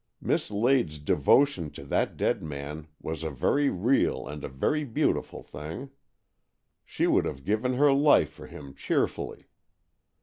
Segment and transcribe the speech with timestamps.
[0.19, 5.43] Miss Lade's devotion to that dead man was a very real and a very beautiful
[5.43, 5.91] thing.
[6.83, 9.45] She would have given her life for him cheerfully.